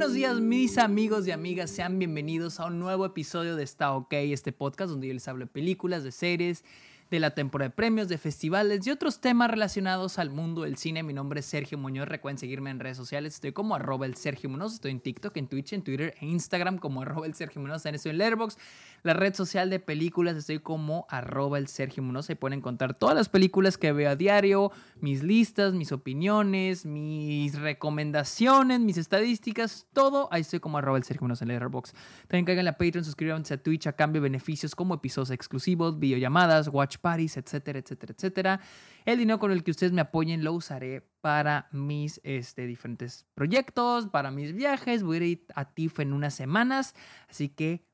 [0.00, 4.14] buenos días mis amigos y amigas, sean bienvenidos a un nuevo episodio de Está OK,
[4.14, 6.64] este podcast donde yo les hablo de películas, de series,
[7.10, 11.02] de la temporada de premios, de festivales y otros temas relacionados al mundo del cine.
[11.02, 14.48] Mi nombre es Sergio Muñoz, recuerden seguirme en redes sociales, estoy como arroba el Sergio
[14.48, 17.82] Muñoz, estoy en TikTok, en Twitch, en Twitter e Instagram como arroba el Sergio Muñoz,
[17.82, 18.58] también estoy en Letterboxd,
[19.02, 23.14] la red social de películas, estoy como arroba el Sergio Muñoz, ahí pueden encontrar todas
[23.14, 30.28] las películas que veo a diario, mis listas, mis opiniones, mis recomendaciones, mis estadísticas, todo,
[30.32, 31.94] ahí estoy como arroba el Sergio Muñoz en Letterboxd.
[32.28, 36.68] También caigan a Patreon, suscríbanse a Twitch a cambio de beneficios como episodios exclusivos, videollamadas,
[36.68, 38.60] watch parties, etcétera, etcétera, etcétera.
[39.04, 44.08] El dinero con el que ustedes me apoyen lo usaré para mis este, diferentes proyectos,
[44.08, 45.02] para mis viajes.
[45.02, 46.94] Voy a ir a TIFF en unas semanas,
[47.28, 47.89] así que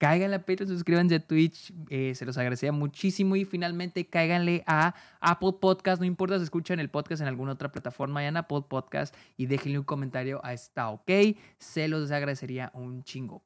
[0.00, 3.36] cáiganle a Patreon, suscríbanse a Twitch, eh, se los agradecería muchísimo.
[3.36, 7.70] Y finalmente cáiganle a Apple Podcast, no importa si escuchan el podcast en alguna otra
[7.70, 11.10] plataforma, vayan a Apple Podcast y déjenle un comentario a esta OK,
[11.58, 13.42] se los agradecería un chingo.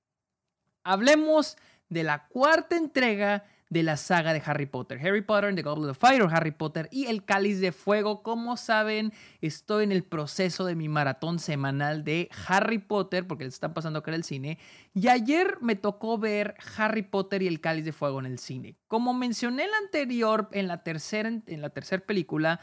[0.85, 1.57] Hablemos
[1.89, 4.99] de la cuarta entrega de la saga de Harry Potter.
[5.05, 8.23] Harry Potter and the Goblet of Fire Harry Potter y el Cáliz de Fuego.
[8.23, 13.51] Como saben, estoy en el proceso de mi maratón semanal de Harry Potter porque le
[13.51, 14.59] están pasando acá en el cine.
[14.93, 18.77] Y ayer me tocó ver Harry Potter y el Cáliz de Fuego en el cine.
[18.87, 22.61] Como mencioné en la anterior, en la tercera, en la tercera película,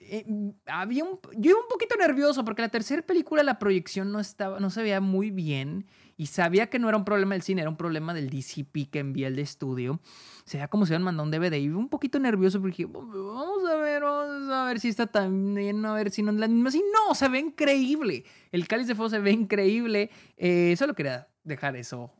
[0.00, 0.24] eh,
[0.66, 4.60] había un, yo iba un poquito nervioso porque la tercera película la proyección no estaba
[4.60, 5.86] no se veía muy bien
[6.20, 8.98] y sabía que no era un problema del cine, era un problema del DCP que
[8.98, 10.00] envía el de estudio.
[10.44, 13.66] Se veía como si hubieran mandado un DVD y un poquito nervioso porque dije, vamos
[13.66, 16.46] a ver, vamos a ver si está tan bien, a ver si no es la
[16.46, 16.68] misma.
[16.92, 18.24] No, se ve increíble.
[18.52, 20.10] El cáliz de fuego se ve increíble.
[20.36, 22.12] Eh, solo quería dejar eso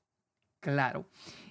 [0.61, 1.06] claro.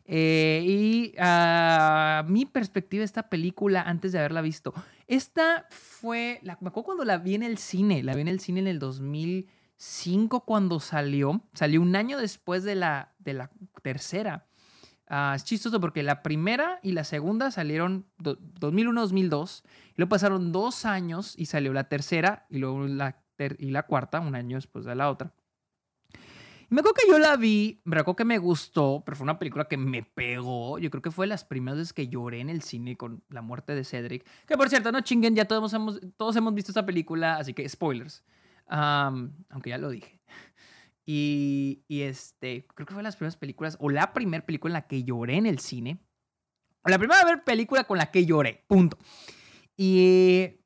[0.05, 4.73] Eh, y a mi perspectiva esta película, antes de haberla visto,
[5.05, 8.39] esta fue, la, me acuerdo cuando la vi en el cine, la vi en el
[8.39, 8.80] cine en el
[9.80, 13.49] 2005 cuando salió, salió un año después de la, de la
[13.81, 14.45] tercera.
[15.08, 20.86] Ah, es chistoso porque la primera y la segunda salieron 2001-2002, y luego pasaron dos
[20.86, 23.23] años y salió la tercera y luego la,
[23.58, 25.33] y la cuarta, un año después de la otra.
[26.71, 29.65] Me acuerdo que yo la vi, me acuerdo que me gustó, pero fue una película
[29.65, 30.77] que me pegó.
[30.77, 33.73] Yo creo que fue las primeras veces que lloré en el cine con la muerte
[33.73, 34.27] de Cedric.
[34.45, 37.67] Que por cierto, no chinguen, ya todos hemos, todos hemos visto esta película, así que
[37.67, 38.23] spoilers.
[38.69, 40.19] Aunque ya lo dije.
[41.05, 44.87] Y, y, este, creo que fue las primeras películas, o la primera película en la
[44.87, 45.99] que lloré en el cine.
[46.83, 48.97] O la primera película con la que lloré, punto.
[49.75, 50.59] Y,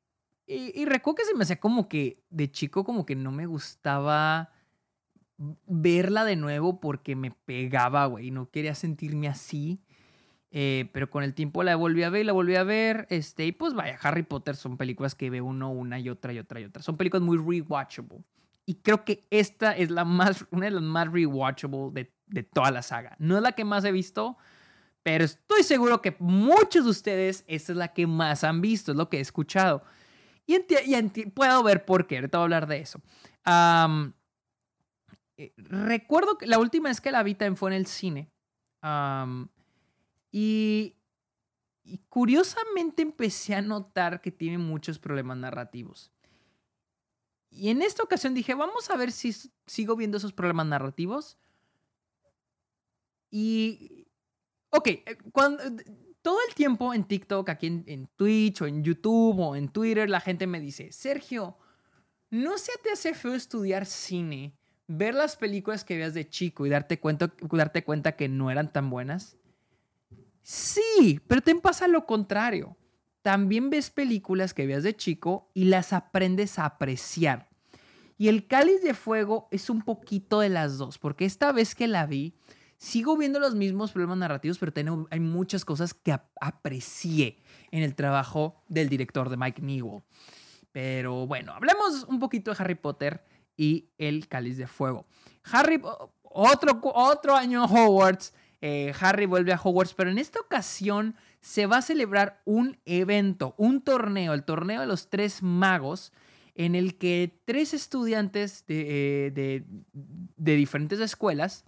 [0.46, 3.46] y, y recuerdo que se me hacía como que de chico, como que no me
[3.46, 4.52] gustaba
[5.66, 8.30] verla de nuevo porque me pegaba, güey.
[8.30, 9.83] No quería sentirme así.
[10.56, 13.08] Eh, pero con el tiempo la volví a ver y la volví a ver.
[13.10, 16.38] Este, y pues vaya, Harry Potter son películas que ve uno una y otra y
[16.38, 16.80] otra y otra.
[16.80, 18.22] Son películas muy rewatchable.
[18.64, 22.70] Y creo que esta es la más, una de las más rewatchable de, de toda
[22.70, 23.16] la saga.
[23.18, 24.38] No es la que más he visto,
[25.02, 28.96] pero estoy seguro que muchos de ustedes, esta es la que más han visto, es
[28.96, 29.82] lo que he escuchado.
[30.46, 30.54] Y,
[30.86, 33.00] y puedo ver por qué, ahorita voy a hablar de eso.
[35.36, 38.30] Eh, recuerdo que la última vez que la vi también fue en el cine.
[40.36, 40.96] Y,
[42.08, 46.10] curiosamente empecé a notar que tiene muchos problemas narrativos.
[47.50, 49.32] Y en esta ocasión dije, vamos a ver si
[49.66, 51.38] sigo viendo esos problemas narrativos.
[53.30, 54.08] Y,
[54.70, 55.62] ok, eh, cuando,
[56.20, 60.10] todo el tiempo en TikTok, aquí en, en Twitch o en YouTube o en Twitter,
[60.10, 61.56] la gente me dice, Sergio,
[62.30, 64.56] ¿no se te hace feo estudiar cine?
[64.86, 69.38] ver las películas que veías de chico y darte cuenta que no eran tan buenas?
[70.44, 72.76] Sí, pero te pasa lo contrario.
[73.22, 77.48] También ves películas que veías de chico y las aprendes a apreciar.
[78.18, 81.88] Y el cáliz de fuego es un poquito de las dos, porque esta vez que
[81.88, 82.36] la vi,
[82.76, 87.38] sigo viendo los mismos problemas narrativos, pero tengo, hay muchas cosas que aprecié
[87.70, 90.02] en el trabajo del director de Mike Newell.
[90.72, 93.24] Pero bueno, hablemos un poquito de Harry Potter
[93.56, 95.06] y El Cáliz de Fuego.
[95.44, 95.80] Harry,
[96.22, 98.34] otro, otro año en Hogwarts.
[98.66, 103.54] Eh, Harry vuelve a Hogwarts, pero en esta ocasión se va a celebrar un evento,
[103.58, 106.14] un torneo, el torneo de los tres magos,
[106.54, 109.64] en el que tres estudiantes de, eh,
[110.38, 111.66] de, diferentes escuelas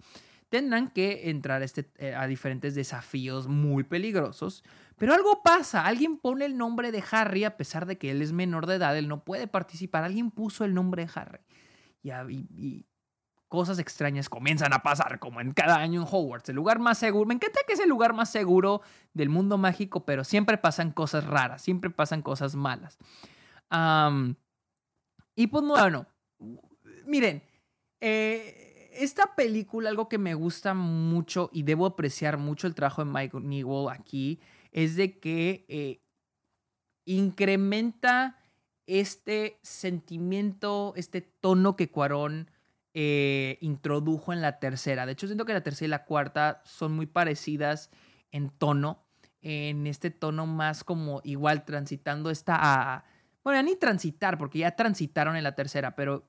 [0.49, 4.63] tendrán que entrar este, eh, a diferentes desafíos muy peligrosos.
[4.97, 8.31] Pero algo pasa, alguien pone el nombre de Harry a pesar de que él es
[8.31, 11.41] menor de edad, él no puede participar, alguien puso el nombre de Harry
[12.01, 12.85] y,
[13.47, 17.25] cosas extrañas comienzan a pasar, como en cada año en Hogwarts, el lugar más seguro.
[17.25, 18.81] Me encanta que es el lugar más seguro
[19.13, 22.97] del mundo mágico, pero siempre pasan cosas raras, siempre pasan cosas malas.
[25.35, 26.05] y pues bueno,
[27.05, 27.41] miren,
[27.99, 33.11] Eh, esta película, algo que me gusta mucho y debo apreciar mucho el trabajo de
[33.11, 34.39] Mike Newell aquí,
[34.71, 36.01] es de que eh,
[37.05, 38.37] incrementa
[38.87, 42.49] este sentimiento, este tono que Cuarón
[42.99, 45.05] eh, introdujo en la tercera.
[45.05, 47.91] De hecho, siento que la tercera y la cuarta son muy parecidas
[48.31, 49.05] en tono,
[49.43, 53.05] en este tono más como igual transitando esta...
[53.43, 56.27] bueno, ya ni transitar, porque ya transitaron en la tercera, pero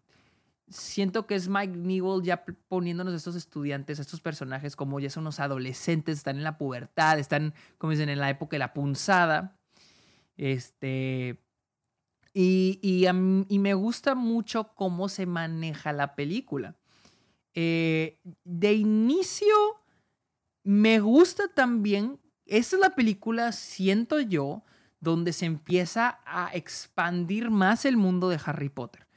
[0.69, 5.09] siento que es Mike Newell ya poniéndonos a estos estudiantes, a estos personajes como ya
[5.09, 8.75] son unos adolescentes, están en la pubertad, están, como dicen, en la época de la
[8.75, 9.59] punzada.
[10.37, 11.43] Este.
[12.41, 16.77] Y, me gusta mucho cómo se maneja la película.
[17.53, 19.57] Eh, de inicio,
[20.63, 22.21] me gusta también.
[22.47, 24.63] Esta es la película, siento yo,
[25.01, 29.09] donde se empieza a expandir más el mundo de Harry Potter.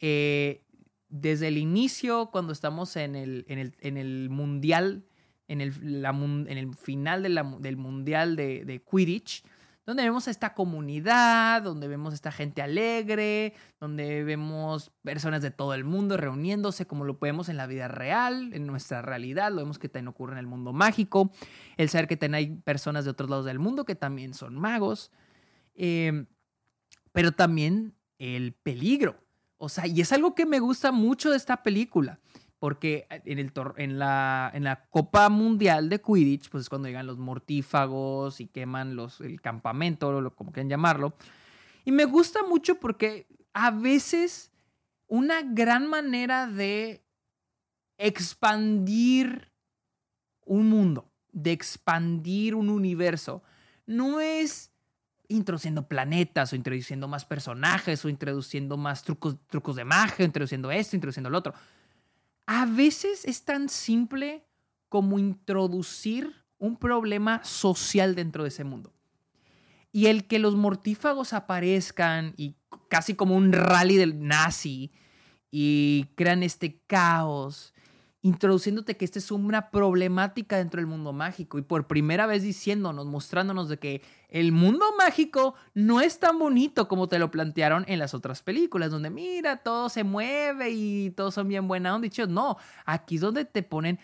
[0.00, 0.64] Eh,
[1.10, 5.04] desde el inicio, cuando estamos en el, mundial,
[5.46, 7.22] en el, final
[7.60, 9.44] del mundial de, Quidditch,
[9.84, 15.50] donde vemos a esta comunidad, donde vemos a esta gente alegre, donde vemos personas de
[15.50, 19.56] todo el mundo reuniéndose como lo podemos en la vida real, en nuestra realidad, lo
[19.58, 21.32] vemos que también ocurre en el mundo mágico,
[21.76, 25.10] el saber que también hay personas de otros lados del mundo que también son magos,
[25.74, 26.26] eh,
[27.12, 29.16] pero también el peligro.
[29.58, 32.20] O sea, y es algo que me gusta mucho de esta película,
[32.62, 37.08] porque en, el en, la, en la Copa Mundial de Quidditch, pues es cuando llegan
[37.08, 41.12] los mortífagos y queman los, el campamento, como quieran llamarlo.
[41.84, 44.52] Y me gusta mucho porque a veces
[45.08, 47.04] una gran manera de
[47.98, 49.50] expandir
[50.44, 53.42] un mundo, de expandir un universo,
[53.86, 54.70] no es
[55.26, 60.94] introduciendo planetas o introduciendo más personajes o introduciendo más trucos, trucos de magia, introduciendo esto,
[60.94, 61.54] introduciendo lo otro.
[62.46, 64.46] A veces es tan simple
[64.88, 68.92] como introducir un problema social dentro de ese mundo.
[69.90, 72.56] Y el que los mortífagos aparezcan y
[72.88, 74.92] casi como un rally del nazi
[75.50, 77.74] y crean este caos
[78.22, 83.06] introduciéndote que esta es una problemática dentro del mundo mágico y por primera vez diciéndonos,
[83.06, 87.98] mostrándonos de que el mundo mágico no es tan bonito como te lo plantearon en
[87.98, 91.98] las otras películas, donde mira, todo se mueve y todos son bien buena.
[91.98, 93.98] Dicho, no, aquí es donde te ponen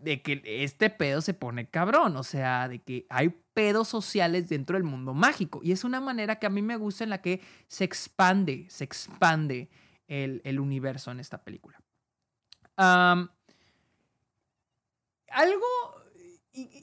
[0.00, 4.76] de que este pedo se pone cabrón, o sea, de que hay pedos sociales dentro
[4.76, 5.60] del mundo mágico.
[5.62, 8.84] Y es una manera que a mí me gusta en la que se expande, se
[8.84, 9.68] expande
[10.08, 11.78] el, el universo en esta película
[12.76, 13.16] algo.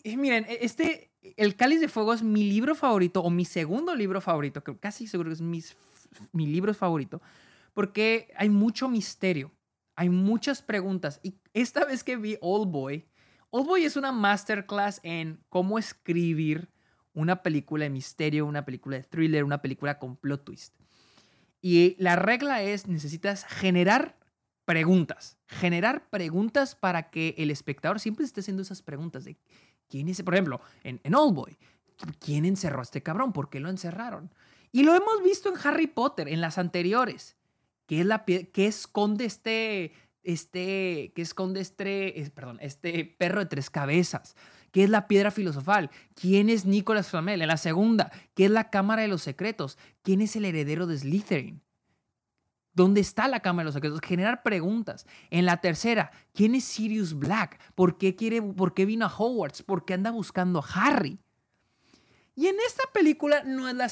[0.05, 1.09] miren, e, este.
[1.37, 5.07] El Cáliz de Fuego es mi libro favorito, o mi segundo libro favorito, que casi
[5.07, 7.21] seguro que es mi libro favorito,
[7.73, 9.49] porque hay mucho misterio,
[9.95, 11.21] hay muchas preguntas.
[11.23, 13.05] Y esta vez que vi Old Boy,
[13.51, 16.69] Old Boy es una masterclass en cómo escribir
[17.13, 20.73] una película de misterio, una película de thriller, una película con plot twist.
[21.61, 24.17] Y la regla es, necesitas generar
[24.65, 29.37] preguntas, generar preguntas para que el espectador siempre esté haciendo esas preguntas de
[29.89, 31.57] quién es, por ejemplo, en, en Old Boy,
[32.19, 33.33] ¿quién encerró a este cabrón?
[33.33, 34.31] ¿Por qué lo encerraron?
[34.71, 37.37] Y lo hemos visto en Harry Potter, en las anteriores.
[37.85, 43.69] ¿Qué, es la, qué esconde este, este, qué esconde este, perdón, este perro de tres
[43.69, 44.35] cabezas?
[44.71, 45.91] ¿Qué es la piedra filosofal?
[46.15, 47.43] ¿Quién es Nicolas Flamel?
[47.43, 49.77] En la segunda, ¿qué es la Cámara de los Secretos?
[50.01, 51.61] ¿Quién es el heredero de Slytherin?
[52.73, 54.01] ¿Dónde está la Cámara de los Secretos?
[54.03, 55.05] Generar preguntas.
[55.29, 57.59] En la tercera, ¿quién es Sirius Black?
[57.75, 59.61] ¿Por qué, quiere, por qué vino a Hogwarts?
[59.61, 61.19] ¿Por qué anda buscando a Harry?
[62.35, 63.85] Y en esta película no es la,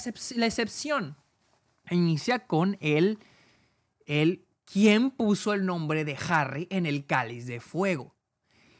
[0.48, 1.16] excepción.
[1.92, 3.20] Inicia con el,
[4.08, 8.16] el quién puso el nombre de Harry en el cáliz de fuego.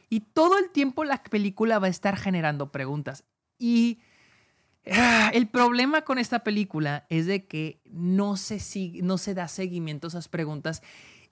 [0.08, 3.24] Y todo el tiempo la película va a estar generando preguntas.
[3.56, 4.00] Y
[4.84, 8.58] el problema con esta película es de que no se,
[9.34, 10.82] da seguimiento a esas preguntas.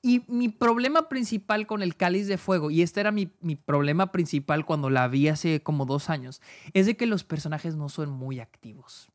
[0.03, 4.65] Y mi problema principal con el cáliz de fuego, y este era mi, problema principal
[4.65, 6.41] cuando la vi hace como dos años,
[6.73, 9.11] es de que los personajes no son muy activos.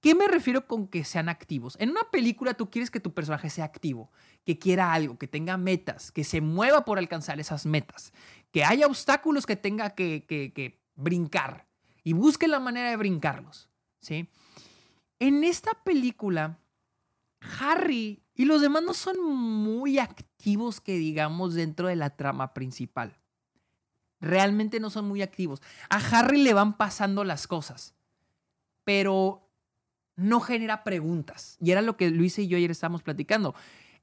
[0.00, 1.76] ¿Qué me refiero con que sean activos?
[1.80, 4.12] En una película tú quieres que tu personaje sea activo,
[4.44, 8.12] que quiera algo, que tenga metas, que se mueva por alcanzar esas metas,
[8.52, 11.66] que haya obstáculos que tenga que, que brincar
[12.04, 13.67] y busque la manera de brincarlos.
[14.00, 14.28] ¿Sí?
[15.18, 16.58] En esta película,
[17.60, 23.18] Harry y los demás no son muy activos que digamos dentro de la trama principal.
[24.20, 25.60] Realmente no son muy activos.
[25.90, 27.94] A Harry le van pasando las cosas,
[28.84, 29.48] pero
[30.16, 31.56] no genera preguntas.
[31.60, 33.54] Y era lo que Luis y yo ayer estábamos platicando.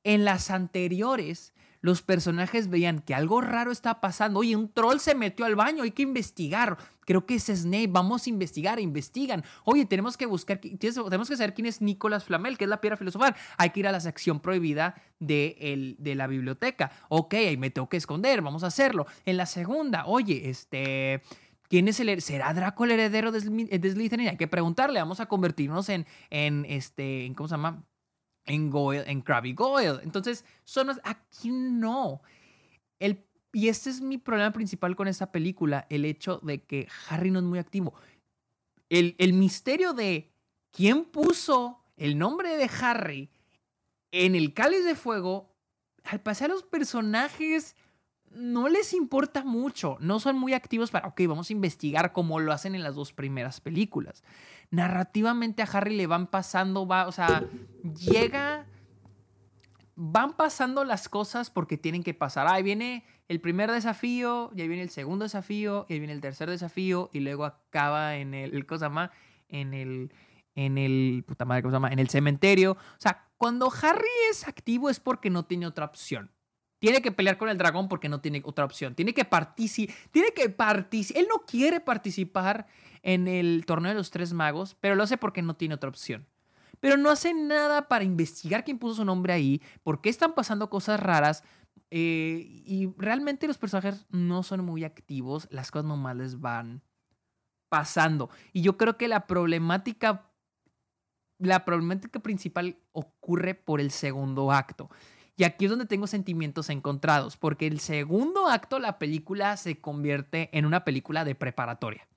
[0.04, 1.54] En las anteriores,
[1.86, 4.40] los personajes veían que algo raro está pasando.
[4.40, 6.80] Oye, un troll se metió al baño, hay que investigar.
[7.02, 9.44] Creo que es Snape, vamos a investigar, investigan.
[9.66, 12.98] Oye, tenemos que buscar, tenemos que saber quién es Nicolás Flamel, que es la piedra
[12.98, 13.36] filosofal.
[13.60, 16.92] Hay que ir a la sección prohibida de la biblioteca.
[17.10, 19.06] Ok, ahí me tengo que esconder, vamos a hacerlo.
[19.24, 21.22] En la segunda, oye, este...
[21.68, 24.28] ¿Quién es el será Draco el heredero de, Slytherin?
[24.28, 27.84] Hay que preguntarle, vamos a convertirnos en, en este, en, ¿cómo se llama?
[28.46, 30.00] En Goyle, en Krabby Goyle.
[30.04, 32.22] Entonces, son aquí no.
[33.00, 37.32] El, y este es mi problema principal con esta película, el hecho de que Harry
[37.32, 37.94] no es muy activo.
[38.90, 40.32] El, el misterio de
[40.72, 43.30] quién puso el nombre de Harry
[44.12, 45.56] en el cáliz de fuego,
[46.04, 47.76] al pasar los personajes
[48.36, 52.52] no les importa mucho, no son muy activos para, ok, vamos a investigar como lo
[52.52, 54.24] hacen en las dos primeras películas.
[54.72, 57.44] Narrativamente a Harry le van pasando, va, o sea,
[57.98, 58.66] llega,
[59.96, 62.48] van pasando las cosas porque tienen que pasar.
[62.48, 66.22] Ahí viene el primer desafío, y ahí viene el segundo desafío, y ahí viene el
[66.22, 69.12] tercer desafío, y luego acaba en el, cosa más,
[69.48, 70.14] en el,
[70.56, 71.92] en el, puta madre, ¿cómo se llama?
[71.92, 72.72] En el cementerio.
[72.74, 76.32] O sea, cuando Harry es activo es porque no tiene otra opción.
[76.80, 78.96] Tiene que pelear con el dragón porque no tiene otra opción.
[78.96, 79.96] Tiene que participar.
[80.12, 81.22] Tiene que participar.
[81.22, 82.68] Él no quiere participar
[83.02, 86.26] en el torneo de los tres magos, pero lo hace porque no tiene otra opción.
[86.80, 90.70] Pero no hace nada para investigar quién puso su nombre ahí, por qué están pasando
[90.70, 91.44] cosas raras.
[91.92, 95.48] Eh, y realmente los personajes no son muy activos.
[95.52, 96.82] Las cosas nomás les van
[97.70, 98.30] pasando.
[98.54, 100.30] Y yo creo que la problemática.
[101.38, 104.90] La problemática principal ocurre por el segundo acto.
[105.38, 110.50] Y aquí es donde tengo sentimientos encontrados, porque el segundo acto, la película se convierte
[110.54, 112.08] en una película de preparatoria.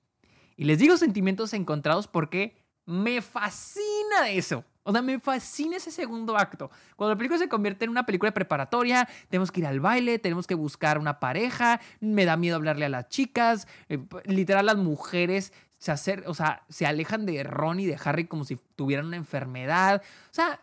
[0.55, 4.63] Y les digo sentimientos encontrados porque me fascina eso.
[4.83, 6.71] O sea, me fascina ese segundo acto.
[6.95, 10.47] Cuando la película se convierte en una película preparatoria, tenemos que ir al baile, tenemos
[10.47, 15.53] que buscar una pareja, me da miedo hablarle a las chicas, eh, literal las mujeres
[15.77, 15.91] se,
[16.25, 20.01] o sea, se alejan de Ron y de Harry como si tuvieran una enfermedad.
[20.03, 20.59] O sea,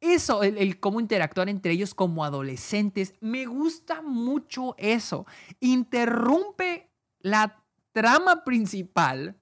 [0.00, 5.26] eso, el, cómo interactuar entre ellos como adolescentes, me gusta mucho eso.
[5.60, 7.62] Interrumpe la
[7.92, 9.36] trama principal.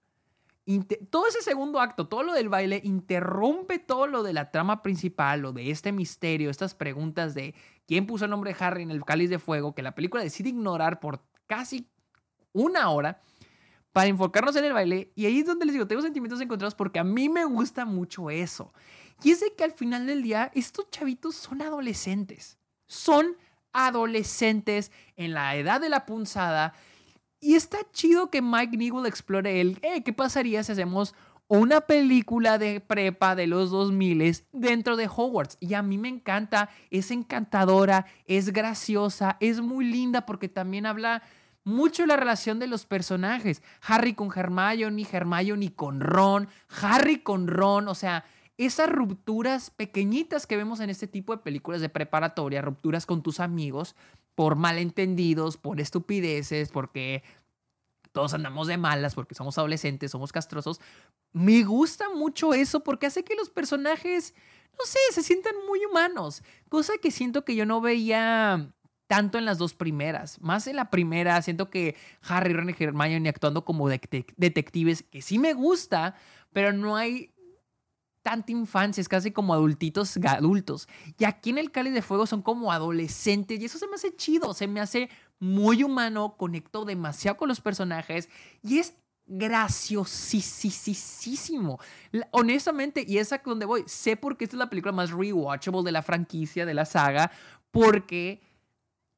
[1.11, 5.41] todo ese segundo acto, todo lo del baile, interrumpe todo lo de la trama principal,
[5.41, 7.55] lo de este misterio, estas preguntas de
[7.87, 10.51] quién puso el nombre de Harry en el cáliz de fuego, que la película decide
[10.51, 11.89] ignorar por casi
[12.53, 13.21] una hora
[13.93, 15.13] para enfocarnos en el baile.
[15.15, 18.31] Y ahí es donde les digo, tengo sentimientos encontrados porque a mí me gusta mucho
[18.31, 18.73] eso.
[19.25, 22.59] Y es de que al final del día, estos chavitos son adolescentes.
[22.87, 23.37] Son
[23.73, 26.75] adolescentes en la edad de la punzada.
[27.41, 31.15] Y está chido que Mike Newell explore el, eh, ¿qué pasaría si hacemos
[31.49, 35.57] una película de prepa de los 2000 dentro de Hogwarts?
[35.59, 41.23] Y a mí me encanta, es encantadora, es graciosa, es muy linda porque también habla
[41.65, 43.63] mucho de la relación de los personajes.
[43.81, 46.47] Harry con Hermione, Hermione con Ron,
[46.83, 48.25] Harry con Ron, o sea,
[48.57, 53.41] esas rupturas pequeñitas que vemos en este tipo de películas de preparatoria, rupturas con tus
[53.41, 53.97] amigos
[54.35, 57.23] por malentendidos, por estupideces, porque
[58.13, 60.81] todos andamos de malas, porque somos adolescentes, somos castrosos.
[61.33, 64.35] Me gusta mucho eso porque hace que los personajes,
[64.79, 68.73] no sé, se sientan muy humanos, cosa que siento que yo no veía
[69.09, 70.41] tanto en las dos primeras.
[70.41, 75.39] Más en la primera, siento que Harry, Ron y Hermione actuando como detectives, que sí
[75.39, 76.15] me gusta,
[76.53, 77.34] pero no hay
[78.25, 80.89] tanta infancia, es casi como adultitos adultos.
[81.19, 84.17] Y aquí en el Cáliz de Fuego son como adolescentes y eso se me hace
[84.17, 88.29] chido, se me hace muy humano, conecto demasiado con los personajes
[88.63, 88.95] y es
[89.27, 91.81] graciosísimo.
[92.31, 95.83] Honestamente, y es a donde voy, sé por qué esta es la película más rewatchable
[95.83, 97.31] de la franquicia, de la saga,
[97.71, 98.41] porque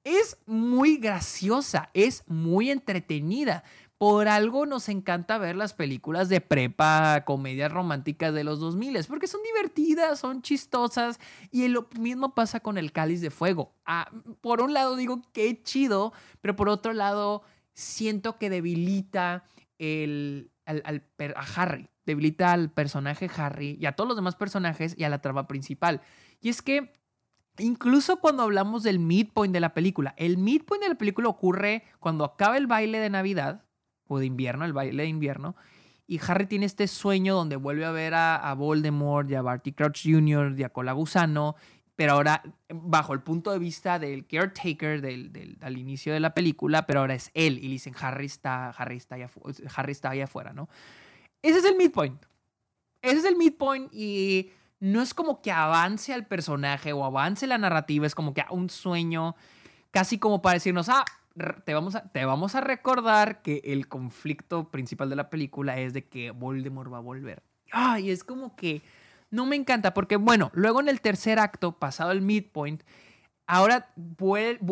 [0.02, 3.62] es muy graciosa, es muy entretenida.
[3.98, 9.26] Por algo nos encanta ver las películas de prepa, comedias románticas de los 2000, porque
[9.26, 11.18] son divertidas, son chistosas
[11.50, 13.74] y lo mismo pasa con el cáliz de fuego.
[13.86, 14.10] Ah,
[14.42, 16.12] por un lado digo qué chido,
[16.42, 19.44] pero por otro lado siento que debilita
[19.78, 21.02] el, al,
[21.34, 25.22] a Harry, debilita al personaje Harry y a todos los demás personajes y a la
[25.22, 26.02] trama principal.
[26.42, 26.92] Y es que
[27.58, 32.24] Incluso cuando hablamos del midpoint de la película, el midpoint de la película ocurre cuando
[32.24, 33.65] acaba el baile de Navidad,
[34.08, 35.56] o de invierno, el baile de invierno.
[36.06, 40.02] Y Harry tiene este sueño donde vuelve a ver a, Voldemort y a Barty Crouch
[40.04, 40.54] Jr.
[40.56, 41.56] y a Cola Gusano,
[41.96, 46.86] pero ahora bajo el punto de vista del caretaker del, al inicio de la película,
[46.86, 47.58] pero ahora es él.
[47.58, 49.30] Y le dicen, Harry está, Harry está, allá,
[49.74, 50.68] Harry está allá afuera, ¿no?
[51.42, 52.24] Ese es el midpoint.
[53.02, 57.58] Ese es el midpoint y no es como que avance al personaje o avance la
[57.58, 59.34] narrativa, es como que un sueño,
[59.90, 61.04] casi como para decirnos, ah,
[61.64, 65.92] te vamos, a, te vamos a recordar que el conflicto principal de la película es
[65.92, 67.42] de que Voldemort va a volver.
[67.72, 68.82] Ay, es como que
[69.30, 72.82] no me encanta porque, bueno, luego en el tercer acto, pasado el midpoint,
[73.46, 73.92] ahora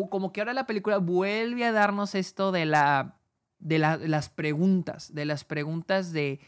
[0.09, 3.17] como que ahora la película vuelve a darnos esto de la
[3.59, 6.39] de, las preguntas, de las preguntas de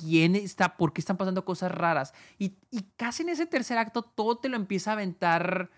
[0.00, 2.14] quién está, por qué están pasando cosas raras.
[2.38, 5.70] Y, y, casi en ese tercer acto todo te lo empieza a aventar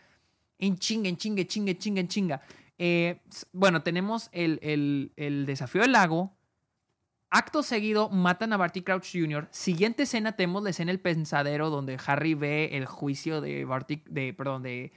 [0.58, 2.42] en chinga, en chinga, chinga, chinga, en chinga.
[2.78, 3.20] Eh,
[3.52, 5.12] bueno, tenemos el,
[5.46, 6.36] desafío del lago.
[7.30, 9.48] Acto seguido, matan a Barty Crouch Jr.
[9.50, 14.32] Siguiente escena, tenemos la escena El Pensadero, donde Harry ve el juicio de Barty, de,
[14.32, 14.92] perdón, de,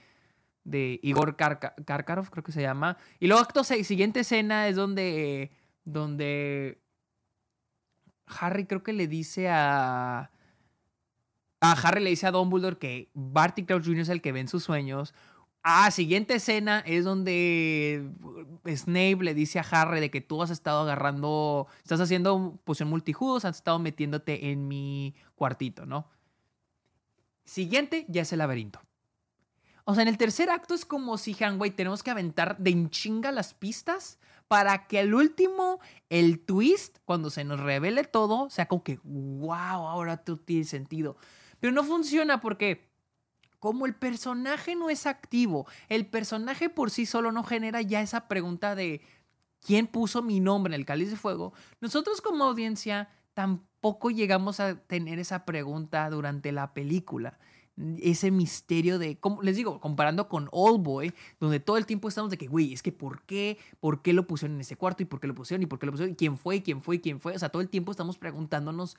[0.63, 2.97] de Igor Karkarov, creo que se llama.
[3.19, 5.51] Y luego, acto siguiente escena es donde,
[5.83, 6.81] donde
[8.27, 10.31] Harry creo que le dice a...
[11.61, 13.99] A Harry le dice a Dumbledore que Barty Crouch Jr.
[13.99, 15.13] es el que ve en sus sueños.
[15.61, 18.09] Ah, siguiente escena es donde
[18.65, 23.43] Snape le dice a Harry de que tú has estado agarrando, estás haciendo poción multijudos,
[23.43, 26.07] has estado metiéndote en mi cuartito, ¿no?
[27.43, 28.79] Siguiente ya es el laberinto.
[29.83, 33.31] O sea, en el tercer acto es como si, Hanway, tenemos que aventar de enchinga
[33.31, 38.83] las pistas para que al último, el twist, cuando se nos revele todo, sea como
[38.83, 41.17] que, wow, ahora todo tiene sentido.
[41.59, 42.88] Pero no funciona porque
[43.59, 48.27] como el personaje no es activo, el personaje por sí solo no genera ya esa
[48.27, 49.01] pregunta de
[49.65, 54.75] quién puso mi nombre en el cáliz de fuego, nosotros como audiencia tampoco llegamos a
[54.75, 57.39] tener esa pregunta durante la película.
[58.01, 62.29] Ese misterio de, como les digo, comparando con Old Boy, donde todo el tiempo estamos
[62.29, 63.57] de que, güey, es que ¿por qué?
[63.79, 65.03] ¿Por qué lo pusieron en ese cuarto?
[65.03, 65.63] ¿Y por qué lo pusieron?
[65.63, 66.11] ¿Y por qué lo pusieron?
[66.11, 66.57] ¿Y quién fue?
[66.57, 66.97] ¿Y quién fue?
[66.97, 67.33] ¿Y quién fue?
[67.33, 68.97] O sea, todo el tiempo estamos preguntándonos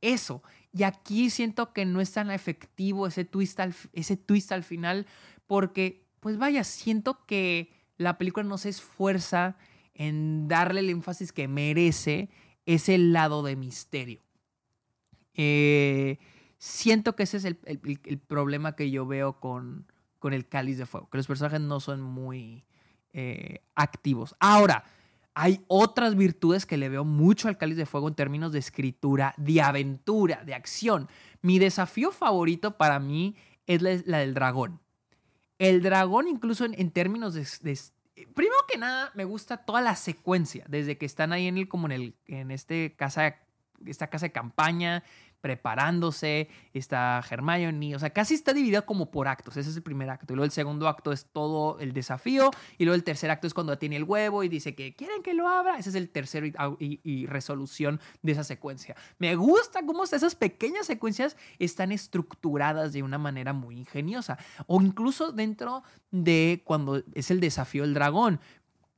[0.00, 0.42] eso.
[0.72, 5.06] Y aquí siento que no es tan efectivo ese twist al, ese twist al final,
[5.46, 9.56] porque, pues vaya, siento que la película no se esfuerza
[9.94, 12.30] en darle el énfasis que merece
[12.66, 14.22] ese lado de misterio.
[15.34, 16.18] Eh,
[16.58, 17.58] siento que ese es el,
[18.26, 19.86] problema que yo veo con,
[20.18, 22.64] con el cáliz de fuego, que los personajes no son muy
[23.12, 24.36] eh, activos.
[24.38, 24.84] Ahora,
[25.42, 29.32] hay otras virtudes que le veo mucho al Cáliz de Fuego en términos de escritura,
[29.38, 31.08] de aventura, de acción.
[31.40, 34.80] Mi desafío favorito para mí es la, del dragón.
[35.58, 37.78] El dragón, incluso en, términos de,
[38.34, 41.86] Primero que nada, me gusta toda la secuencia, desde que están ahí en el, como
[41.86, 43.36] en, el, en este casa,
[43.86, 45.04] esta casa de campaña,
[45.40, 50.10] preparándose, está Hermione, o sea, casi está dividida como por actos, ese es el primer
[50.10, 53.46] acto, y luego el segundo acto es todo el desafío, y luego el tercer acto
[53.46, 56.10] es cuando tiene el huevo y dice que quieren que lo abra, ese es el
[56.10, 56.46] tercero
[56.78, 58.96] y, resolución de esa secuencia.
[59.18, 65.32] Me gusta cómo esas pequeñas secuencias están estructuradas de una manera muy ingeniosa, o incluso
[65.32, 68.40] dentro de cuando es el desafío del dragón,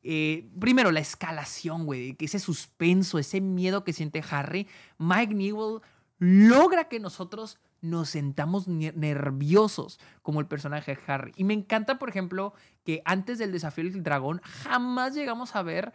[0.04, 4.66] eh, primero, la escalación, güey, ese suspenso, ese miedo que siente Harry.
[4.98, 5.80] Mike Newell
[6.22, 11.32] logra que nosotros nos sentamos nerviosos como el personaje de Harry.
[11.34, 12.54] Y me encanta, por ejemplo,
[12.84, 15.92] que antes del desafío del dragón jamás llegamos a ver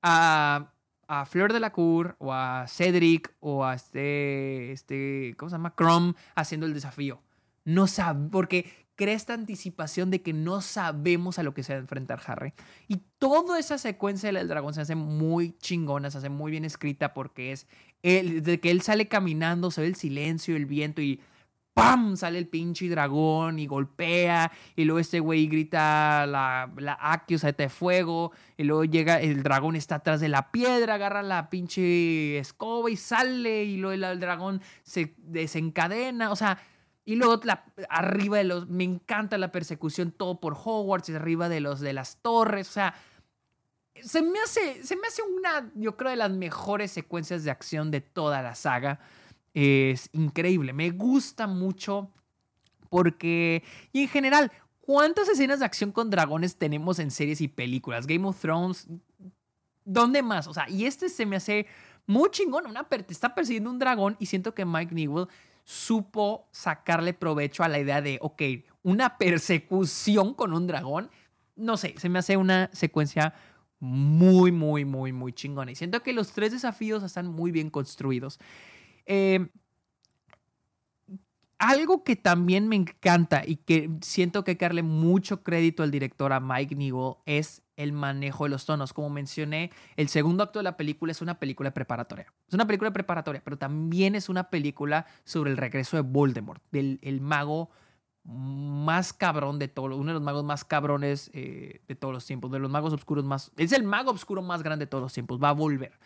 [0.00, 0.70] a,
[1.08, 5.74] a Fleur de la Cour o a Cedric o a este, este, ¿cómo se llama?
[5.74, 7.20] Crom haciendo el desafío.
[7.64, 11.78] No sabe, porque crea esta anticipación de que no sabemos a lo que se va
[11.78, 12.52] a enfrentar Harry.
[12.88, 17.14] Y toda esa secuencia del dragón se hace muy chingona, se hace muy bien escrita
[17.14, 17.68] porque es
[18.02, 21.20] él, desde que él sale caminando, se ve el silencio, el viento y
[21.74, 22.16] ¡pam!
[22.16, 24.50] sale el pinche dragón y golpea.
[24.74, 28.32] Y luego este güey grita la, la Aki, de fuego.
[28.56, 32.96] Y luego llega, el dragón está atrás de la piedra, agarra la pinche escoba y
[32.96, 33.62] sale.
[33.62, 36.32] Y luego el dragón se desencadena.
[36.32, 36.58] O sea,
[37.08, 37.40] y luego
[37.88, 42.18] arriba de los, me encanta la persecución todo por Hogwarts, arriba de los de las
[42.20, 42.94] torres, o sea,
[44.02, 47.90] se me hace, se me hace una, yo creo, de las mejores secuencias de acción
[47.90, 49.00] de toda la saga.
[49.54, 52.10] Es increíble, me gusta mucho
[52.90, 58.06] porque, y en general, ¿cuántas escenas de acción con dragones tenemos en series y películas?
[58.06, 58.86] Game of Thrones,
[59.82, 60.46] ¿dónde más?
[60.46, 61.66] O sea, y este se me hace
[62.06, 65.28] muy chingón, una, está persiguiendo un dragón y siento que Mike Newell
[65.68, 68.42] supo sacarle provecho a la idea de, ok,
[68.84, 71.10] una persecución con un dragón.
[71.56, 73.34] No sé, se me hace una secuencia
[73.78, 75.70] muy, muy, muy, muy chingona.
[75.70, 78.40] Y siento que los tres desafíos están muy bien construidos.
[79.04, 79.50] Em,
[81.58, 85.90] algo que también me encanta y que siento que hay que darle mucho crédito al
[85.90, 88.92] director, a Mike Newell, es el manejo de los tonos.
[88.92, 92.26] Como mencioné, el segundo acto de la película es una película preparatoria.
[92.46, 96.98] Es una película preparatoria, pero también es una película sobre el regreso de Voldemort, del
[97.02, 97.70] el mago
[98.24, 102.50] más cabrón de todos, uno de los magos más cabrones eh, de todos los tiempos,
[102.50, 105.42] de los magos oscuros más, es el mago oscuro más grande de todos los tiempos,
[105.42, 105.98] va a volver.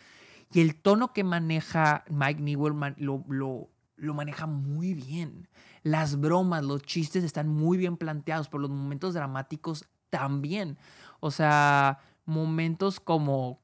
[0.53, 5.49] Y el tono que maneja Mike Newell lo, lo, lo maneja muy bien.
[5.81, 10.77] Las bromas, los chistes están muy bien planteados, pero los momentos dramáticos también.
[11.21, 13.62] O sea, momentos como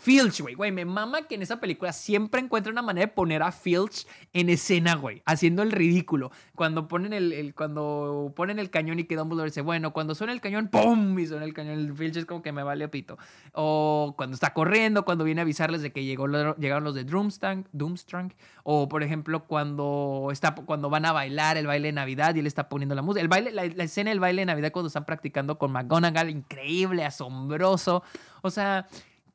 [0.00, 0.54] Filch, güey.
[0.54, 4.06] Güey, me mama que en esa película siempre encuentra una manera de poner a Filch
[4.32, 5.22] en escena, güey.
[5.26, 6.30] Haciendo el ridículo.
[6.54, 10.40] Cuando ponen el, cuando ponen el cañón y que Dumbledore dice, bueno, cuando suena el
[10.40, 11.18] cañón, ¡pum!
[11.18, 11.78] Y suena el cañón.
[11.78, 13.18] El Filch es como que me vale pito.
[13.52, 18.32] O cuando está corriendo, cuando viene a avisarles de que llegaron los de Doomstrang, Doomstrang.
[18.62, 22.46] O, por ejemplo, cuando, está, cuando van a bailar el baile de Navidad y él
[22.46, 23.22] está poniendo la música.
[23.22, 27.04] El baile, la, la escena del baile de Navidad cuando están practicando con McGonagall, increíble,
[27.04, 28.02] asombroso.
[28.42, 28.86] O sea,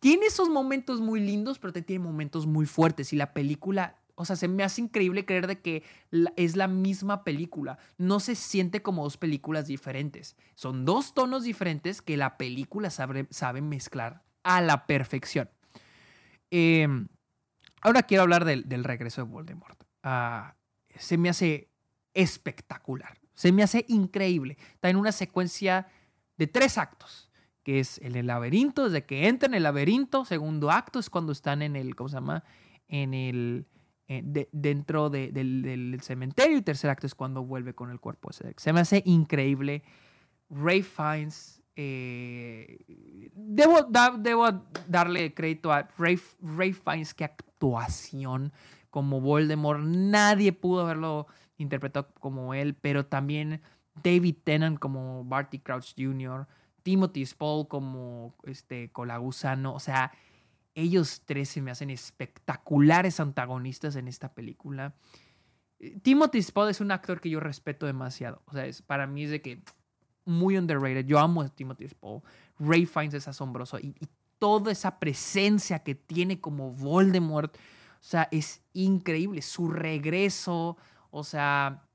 [0.03, 3.13] tiene esos momentos muy lindos, pero tiene momentos muy fuertes.
[3.13, 5.81] Y la película, o sea, se me hace increíble creer de que
[6.35, 7.77] es la misma película.
[7.97, 10.35] No se siente como dos películas diferentes.
[10.55, 15.49] Son dos tonos diferentes que la película sabe, sabe mezclar a la perfección.
[16.51, 17.07] Em,
[17.79, 19.81] ahora quiero hablar del, regreso de Voldemort.
[20.03, 20.57] Ah,
[20.97, 21.69] se me hace
[22.13, 23.21] espectacular.
[23.35, 24.57] Se me hace increíble.
[24.73, 25.87] Está en una secuencia
[26.35, 27.22] de tres actos
[27.63, 31.31] que es en el laberinto, desde que entran en el laberinto, segundo acto es cuando
[31.31, 32.43] están en el, ¿cómo se llama?
[32.87, 33.65] En el,
[34.07, 38.53] eh, dentro del, cementerio y tercer acto es cuando vuelve con el cuerpo ese.
[38.57, 39.83] Se me hace increíble.
[40.49, 42.79] Ray Fiennes, eh,
[43.33, 43.87] debo,
[44.19, 48.51] debo, darle crédito a Ray, Ray Fiennes, qué actuación
[48.89, 49.79] como Voldemort.
[49.81, 53.61] Nadie pudo haberlo interpretado como él, pero también
[54.03, 56.45] David Tennant como Barty Crouch Jr.,
[56.83, 60.11] Timothy Spall como este Colagusano, o sea,
[60.75, 64.93] ellos tres se me hacen espectaculares antagonistas en esta película.
[65.79, 69.23] Eh, Timothy Spall es un actor que yo respeto demasiado, o sea, es, para mí
[69.23, 69.63] es de que
[70.25, 72.21] muy underrated, yo amo a Timothy Spall,
[72.59, 74.07] Ray Fiennes es asombroso y, y
[74.39, 80.77] toda esa presencia que tiene como Voldemort, o sea, es increíble, su regreso,
[81.11, 81.87] o sea,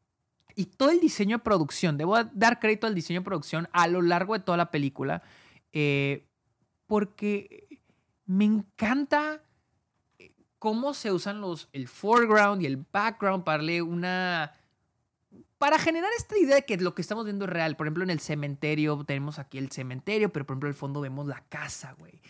[0.59, 4.03] y todo el diseño de producción, debo dar crédito al diseño de producción a lo
[4.03, 5.23] largo de toda la película,
[5.73, 6.27] eh,
[6.89, 7.69] porque
[8.27, 9.41] me encanta
[10.19, 14.53] eh, cómo se usan los, el foreground y el background para una...
[15.59, 17.77] Para generar esta idea de que lo que estamos viendo es real.
[17.77, 21.29] Por ejemplo, en el cementerio, tenemos aquí el cementerio, pero por ejemplo, al fondo vemos
[21.29, 22.21] la casa, güey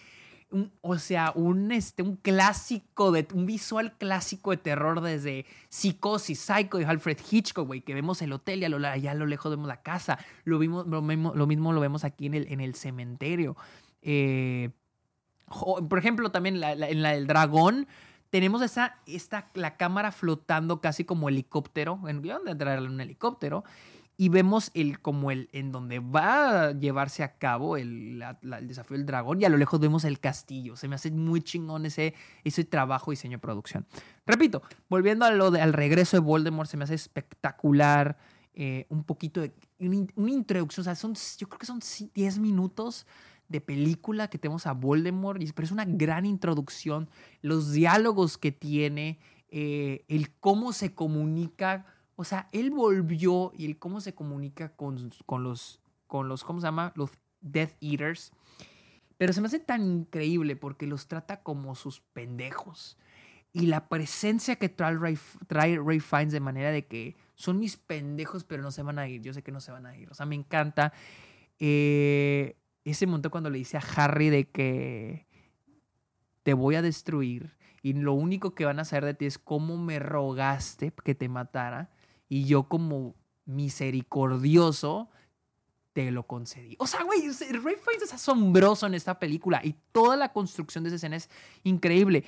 [0.81, 6.79] o sea, un, este, un clásico, de, un visual clásico de terror desde Psicosis, Psycho
[6.79, 9.83] de Alfred Hitchcock, güey, que vemos el hotel y allá a lo lejos vemos la
[9.83, 10.19] casa.
[10.45, 13.57] Lo, vimos, lo, mismo, lo mismo lo vemos aquí en el, en el cementerio.
[14.03, 14.71] Eh,
[15.89, 17.87] por ejemplo, también en la del dragón,
[18.31, 23.65] tenemos esa, esta, la cámara flotando casi como helicóptero, en de entrar en un helicóptero,
[24.21, 28.21] y vemos el, como el, en donde va a llevarse a cabo el,
[28.63, 30.75] desafío del dragón y a lo lejos vemos el castillo.
[30.75, 33.87] Se me hace muy chingón ese, ese trabajo, diseño, producción.
[34.27, 38.19] Repito, volviendo al regreso de Voldemort, se me hace espectacular.
[38.61, 41.79] Eh, un poquito de una, introducción, son, yo creo que son
[42.13, 43.07] 10 minutos
[43.49, 47.09] de película que tenemos a Voldemort, pero es una gran introducción.
[47.41, 51.87] Los diálogos que tiene, eh, el cómo se comunica
[52.21, 56.61] o sea, él volvió y el cómo se comunica con, con los, con los, ¿cómo
[56.61, 56.93] se llama?
[56.97, 58.33] Los Death Eaters.
[59.19, 62.99] Pero se me hace tan increíble porque los trata como sus pendejos.
[63.53, 65.79] Y la presencia que trae Ray, trae
[66.27, 69.23] de manera de que son mis pendejos, pero no se van a ir.
[69.23, 70.11] Yo sé que no se van a ir.
[70.11, 70.93] O sea, me encanta
[71.61, 75.29] eh, ese momento cuando le dice a Harry de que
[76.43, 79.77] te voy a destruir y lo único que van a saber de ti es cómo
[79.77, 81.93] me rogaste que te matara
[82.29, 83.15] y yo como
[83.47, 85.09] misericordioso
[85.93, 86.77] te lo concedí.
[86.79, 90.89] O sea, güey, Ray Fiennes es asombroso en esta película y toda la construcción de
[90.89, 91.29] esa escena es
[91.65, 92.25] increíble.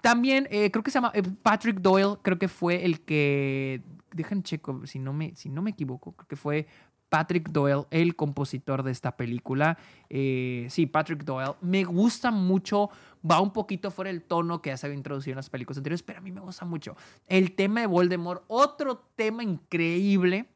[0.00, 4.42] También eh, creo que se llama eh, Patrick Doyle, creo que fue el que, dejen
[4.42, 6.66] checo, si no me, si no me equivoco, creo que fue
[7.14, 9.78] Patrick Doyle, el compositor de esta película.
[10.10, 11.52] Eh, sí, Patrick Doyle.
[11.60, 12.90] Me gusta mucho,
[13.24, 16.02] va un poquito fuera del tono que ya se había introducido en las películas anteriores,
[16.02, 16.96] pero a mí me gusta mucho.
[17.28, 20.48] El tema de Voldemort, otro tema increíble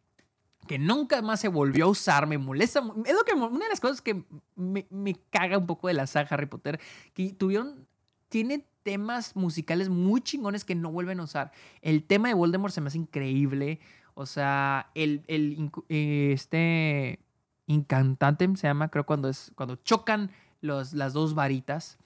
[0.67, 2.81] que nunca más se volvió a usar, me molesta.
[3.07, 4.25] Es lo que, una de las cosas que
[4.57, 6.81] me, me caga un poco de la saga Harry Potter,
[7.15, 7.87] que tuvieron,
[8.29, 11.53] tiene temas musicales muy chingones que no vuelven a usar.
[11.83, 13.79] El tema de Voldemort se me hace increíble.
[14.19, 17.21] O sea, el, el este
[17.69, 21.99] incantante se llama, creo, cuando es cuando chocan los, las dos varitas.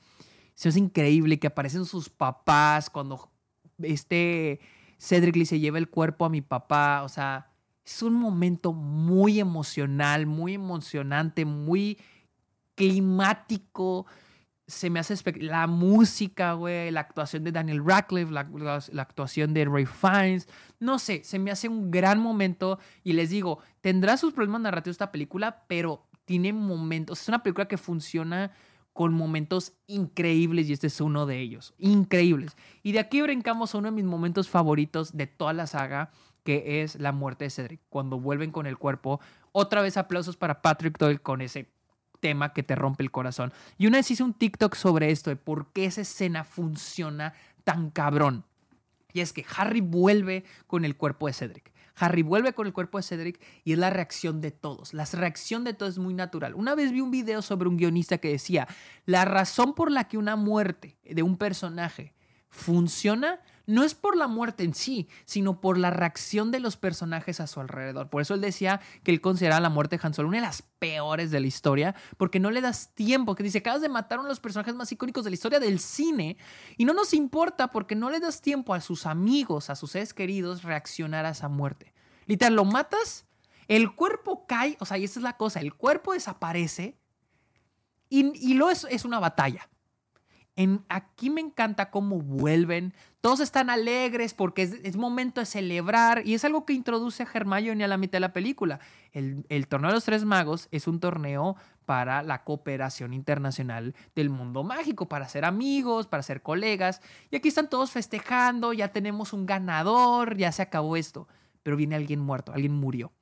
[0.55, 3.31] Eso es increíble que aparecen sus papás cuando
[3.79, 4.61] este
[4.99, 7.03] Cedric le se lleva el cuerpo a mi papá.
[7.03, 7.51] O sea,
[7.83, 11.97] es un momento muy emocional, muy emocionante, muy
[12.75, 14.05] climático.
[14.67, 18.49] Se me hace la música, güey, la actuación de Daniel Radcliffe, la,
[18.93, 20.49] la, actuación de Ray Fiennes.
[20.79, 22.79] No sé, se me hace un gran momento.
[23.03, 27.21] Y les digo, tendrá sus problemas narrativos esta película, pero tiene momentos.
[27.21, 28.53] Es una película que funciona
[28.93, 31.75] con momentos increíbles y este es uno de ellos.
[31.79, 32.57] Increíbles.
[32.83, 36.11] Y de aquí brincamos a uno de mis momentos favoritos de toda la saga,
[36.45, 37.81] que es la muerte de Cedric.
[37.89, 39.21] Cuando vuelven con el cuerpo.
[39.53, 41.71] Otra vez aplausos para Patrick Doyle con ese
[42.23, 43.53] tema que te rompe el corazón.
[43.77, 47.91] Y una vez hice un TikTok sobre esto, de por qué esa escena funciona tan
[47.91, 48.45] cabrón.
[49.13, 51.71] Y es que Harry vuelve con el cuerpo de Cedric.
[51.97, 54.95] Harry vuelve con el cuerpo de Cedric y es la reacción de todos.
[54.95, 56.55] La reacción de todos es muy natural.
[56.55, 58.67] Una vez vi un video sobre un guionista que decía,
[59.05, 62.15] la razón por la que una muerte de un personaje
[62.49, 67.41] funciona no es por la muerte en sí, sino por la reacción de los personajes
[67.41, 68.09] a su alrededor.
[68.11, 70.63] Por eso él decía que él consideraba la muerte de Han Solo una de las
[70.63, 74.21] peores de la historia, porque no le das tiempo, que dice, acabas de matar a
[74.21, 76.37] uno de los personajes más icónicos de la historia del cine,
[76.77, 80.13] y no nos importa porque no le das tiempo a sus amigos, a sus seres
[80.13, 81.95] queridos, reaccionar a esa muerte.
[82.27, 83.27] Literal, lo matas,
[83.69, 86.99] el cuerpo cae, o sea, y esa es la cosa, el cuerpo desaparece,
[88.09, 89.69] y, y lo es, es una batalla.
[90.55, 92.93] En, aquí me encanta cómo vuelven.
[93.23, 97.85] Todos están alegres porque es, momento de celebrar y es algo que introduce a Hermione
[97.85, 98.81] a la mitad de la película.
[99.13, 104.29] El, el, torneo de los tres magos es un torneo para la cooperación internacional del
[104.29, 107.01] mundo mágico, para ser amigos, para ser colegas.
[107.31, 111.29] Y aquí están todos festejando, ya tenemos un ganador, ya se acabó esto.
[111.63, 113.13] Pero viene alguien muerto, alguien murió.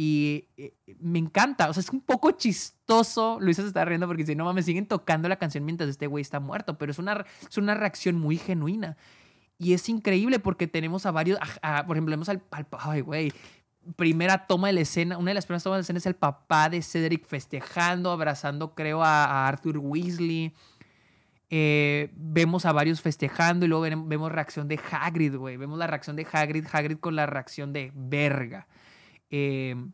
[0.00, 3.38] Y eh, me encanta, o sea, es un poco chistoso.
[3.40, 6.22] Luisa se está riendo porque dice, no mames, siguen tocando la canción mientras este güey
[6.22, 8.96] está muerto, pero es una, es una reacción muy genuina.
[9.58, 12.40] Y es increíble porque tenemos a varios, por ejemplo, vemos al,
[12.78, 13.32] ay, güey,
[13.96, 16.14] primera toma de la escena, una de las primeras tomas de la escena es el
[16.14, 20.54] papá de Cedric festejando, abrazando, creo, a, Arthur Weasley.
[21.50, 25.56] Eh, vemos a varios festejando y luego vemos reacción de Hagrid, güey.
[25.56, 28.68] Vemos la reacción de Hagrid, Hagrid con la reacción de verga.
[29.30, 29.92] Em,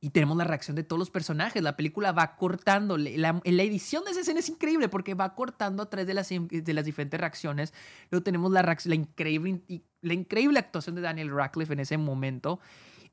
[0.00, 1.62] y tenemos la reacción de todos los personajes.
[1.62, 2.98] La película va cortando.
[2.98, 6.28] La, la, edición de esa escena es increíble porque va cortando a través de las,
[6.28, 7.72] de las diferentes reacciones.
[8.10, 9.62] Luego tenemos la, la, increíble,
[10.02, 12.60] la increíble actuación de Daniel Radcliffe en ese momento.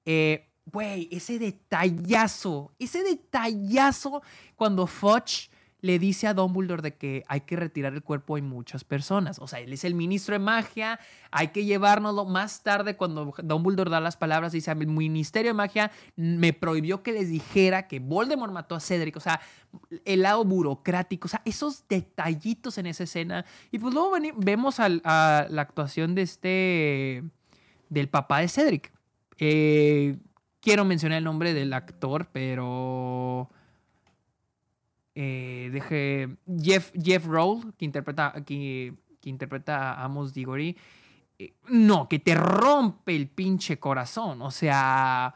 [0.05, 4.21] Eh, güey, ese detallazo, ese detallazo
[4.55, 5.49] cuando Fudge
[5.81, 9.39] le dice a Dumbledore de que hay que retirar el cuerpo de muchas personas.
[9.39, 10.99] O sea, él es el ministro de magia,
[11.31, 12.25] hay que llevárnoslo.
[12.25, 17.13] Más tarde, cuando Dumbledore da las palabras, dice, el ministerio de magia me prohibió que
[17.13, 19.17] les dijera que Voldemort mató a Cedric.
[19.17, 19.41] O sea,
[20.05, 23.45] el lado burocrático, o sea, esos detallitos en esa escena.
[23.71, 27.23] Y pues luego vemos a la actuación de este,
[27.89, 28.91] del papá de Cedric.
[29.39, 30.19] Eh,
[30.59, 33.49] quiero mencionar el nombre del actor, pero
[35.23, 40.75] eh, Jeff, Jeff Roll, que interpreta, que, que interpreta a Amos Diggory,
[41.38, 44.41] eh, no, que te rompe el pinche corazón.
[44.41, 45.36] O sea.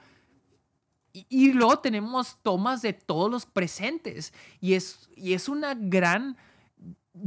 [1.14, 4.34] Y, luego tenemos tomas de todos los presentes.
[4.60, 6.36] Y es, y es una gran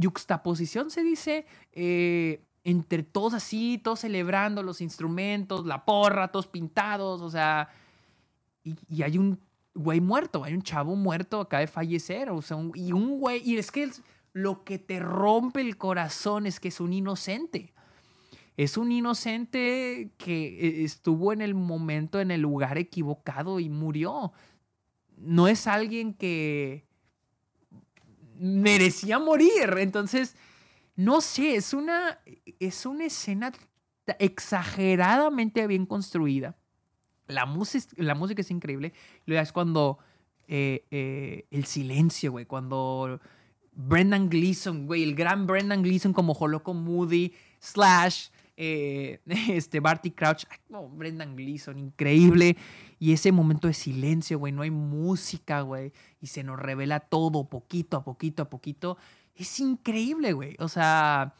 [0.03, 1.45] juxtaposición, se dice.
[1.71, 7.69] Eh, entre todos así, todos celebrando los instrumentos, la porra, todos pintados, o sea,
[8.63, 9.39] y hay un
[9.79, 13.57] güey muerto, hay un chavo muerto acaba de fallecer, o sea, y un güey, y
[13.57, 13.89] es que
[14.33, 17.73] lo que te rompe el corazón es que es un inocente.
[18.57, 24.33] Es un inocente que eh, estuvo en el momento, en el lugar equivocado y murió.
[25.15, 26.85] No es alguien que
[28.37, 29.75] merecía morir.
[29.77, 30.35] Entonces,
[30.97, 32.19] no sé, es una,
[32.59, 33.53] es una escena
[34.19, 36.57] exageradamente bien construida
[37.29, 38.93] la, música, la música es increíble.
[39.25, 39.99] Luego es cuando
[40.47, 42.45] eh, eh, el silencio, güey.
[42.45, 43.19] Cuando
[43.71, 50.45] Brendan Gleeson, güey, el gran Brendan Gleeson como Holoco Moody, Slash, eh, este Barty Crouch.
[50.91, 52.57] Brendan Gleeson, increíble.
[52.97, 55.93] Y ese momento de silencio, güey, no hay música, güey.
[56.19, 58.97] Y se nos revela todo poquito a poquito a poquito.
[59.35, 60.55] Es increíble, güey.
[60.59, 61.35] O sea,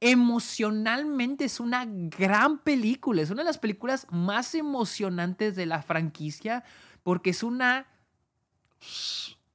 [0.00, 3.22] emocionalmente es una gran película.
[3.22, 6.64] Es una de las películas más emocionantes de la franquicia
[7.02, 7.86] porque es una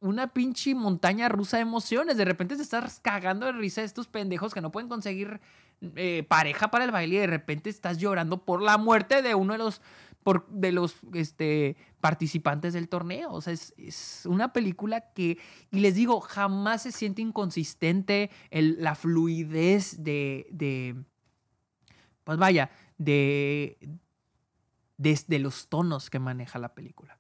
[0.01, 2.17] una pinche montaña rusa de emociones.
[2.17, 5.39] De repente te estás cagando de risa de estos pendejos que no pueden conseguir
[5.95, 9.54] eh, pareja para el baile y de repente estás llorando por la muerte de uno
[9.54, 9.82] de los
[10.49, 13.31] de los este, participantes del torneo.
[13.31, 15.37] O sea, es, una película que,
[15.71, 20.95] y les digo, jamás se siente inconsistente la fluidez de, de,
[22.23, 23.77] pues vaya, de,
[24.97, 27.17] desde los tonos que maneja la película.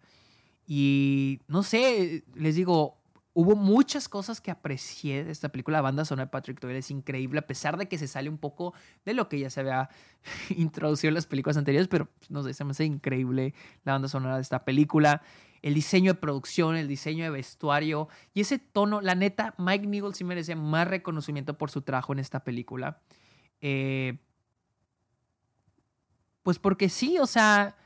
[0.67, 3.00] Y no sé, les digo,
[3.33, 5.77] hubo muchas cosas que aprecié de esta película.
[5.77, 8.37] La banda sonora de Patrick Doyle es increíble, a pesar de que se sale un
[8.37, 8.73] poco
[9.05, 9.89] de lo que ya se había
[10.49, 14.35] introducido en las películas anteriores, pero no sé, se me hace increíble la banda sonora
[14.35, 15.21] de esta película.
[15.61, 20.15] El diseño de producción, el diseño de vestuario y ese tono, la neta, Mike Nigel
[20.15, 22.99] sí merece más reconocimiento por su trabajo en esta película.
[23.61, 24.17] Eh,
[26.41, 27.77] pues porque sí, o sea,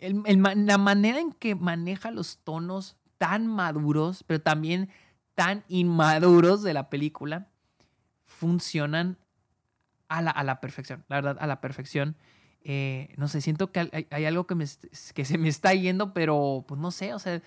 [0.00, 4.88] la manera en que maneja los tonos tan maduros, pero también
[5.36, 7.46] tan inmaduros de la película,
[8.26, 9.16] funcionan
[10.08, 12.16] a la, perfección, la verdad, a la perfección.
[12.64, 14.56] Eh, no sé, siento que hay, algo que,
[15.14, 17.40] que se me está yendo, pero pues no sé, o sea,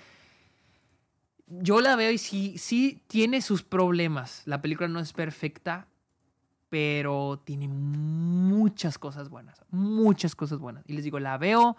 [1.45, 4.43] yo la veo y sí, sí tiene sus problemas.
[4.45, 5.89] La película no es perfecta,
[6.69, 10.85] pero tiene muchas cosas buenas, muchas cosas buenas.
[10.87, 11.75] Y les digo, la veo,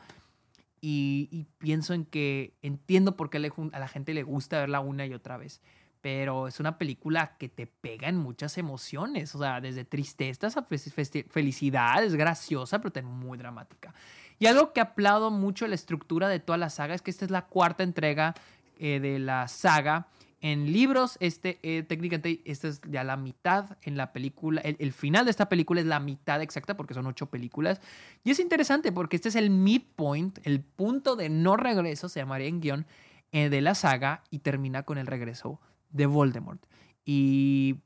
[0.80, 3.38] y, pienso en que entiendo por qué
[3.72, 5.60] a la gente le gusta verla una y otra vez.
[6.00, 9.34] Pero es una película que te pega en muchas emociones.
[9.34, 13.92] O sea, desde tristeza a felicidad, es graciosa, pero también muy dramática.
[14.38, 17.30] Y algo que aplaudo mucho la estructura de toda la saga es que esta es
[17.30, 18.34] la cuarta entrega
[18.78, 20.08] eh, de la saga
[20.52, 24.60] en libros, este, eh, técnicamente, esta es ya la mitad en la película.
[24.60, 27.80] El, final de esta película es la mitad exacta porque son ocho películas.
[28.22, 32.46] Y es interesante porque este es el midpoint, el punto de no regreso, se llamaría
[32.46, 32.86] en guion,
[33.32, 36.64] eh, de la saga y termina con el regreso de Voldemort.
[37.04, 37.80] Y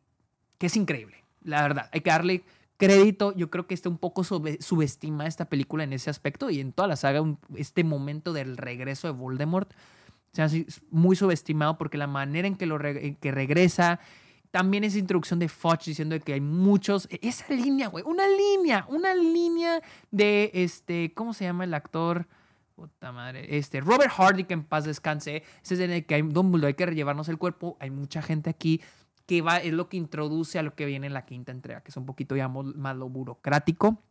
[0.58, 1.88] que es increíble, la verdad.
[1.92, 2.44] Hay que darle
[2.76, 3.34] crédito.
[3.34, 6.88] Yo creo que está un poco subestima esta película en ese aspecto y en toda
[6.88, 7.22] la saga,
[7.56, 9.72] este momento del regreso de Voldemort
[10.32, 14.00] se hace muy subestimado porque la manera en que, lo que regresa,
[14.50, 18.84] también esa introducción de Foch diciendo que hay muchos, e, esa línea, güey, una línea,
[18.88, 22.26] una línea de, este, ¿cómo se llama el actor?
[22.74, 26.22] Puta madre, este, Robert Hardy, que en paz descanse, ese es en el que hay,
[26.22, 28.80] hay que llevarnos el cuerpo, hay mucha gente aquí
[29.26, 31.90] que va, es lo que introduce a lo que viene en la quinta entrega, que
[31.90, 34.02] es un poquito ya más lo burocrático.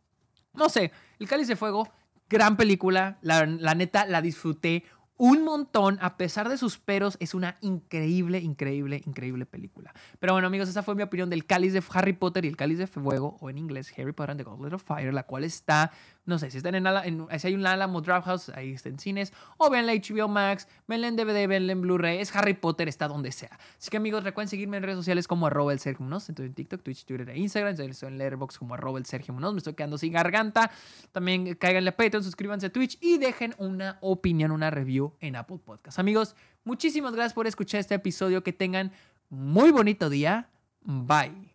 [0.54, 1.88] No sé, El Cáliz de Fuego,
[2.28, 4.84] gran película, la, la neta la disfruté
[5.20, 9.92] un montón, a pesar de sus peros, es una increíble, increíble, increíble película.
[10.18, 12.78] Pero bueno, amigos, esa fue mi opinión del Cáliz de Harry Potter y el Cáliz
[12.78, 15.92] de Fuego, o en inglés Harry Potter and the Goblet of Fire, la cual está
[16.26, 19.32] no sé, si están en, en si hay un Alamo Drafthouse, ahí está en cines,
[19.56, 23.08] o vean la HBO Max, venla en DVD, venla en Blu-ray, es Harry Potter, está
[23.08, 23.58] donde sea.
[23.78, 26.54] Así que amigos, recuerden seguirme en redes sociales como arroba el Sergio Munoz, estoy en
[26.54, 29.74] TikTok, Twitch, Twitter e Instagram, estoy en Letterboxd como arroba el Sergio Munoz, me estoy
[29.74, 30.70] quedando sin garganta,
[31.12, 35.58] también cáiganle a Patreon, suscríbanse a Twitch y dejen una opinión, una review en Apple
[35.64, 35.98] Podcast.
[35.98, 38.92] Amigos, muchísimas gracias por escuchar este episodio, que tengan
[39.30, 40.48] muy bonito día,
[40.82, 41.49] bye.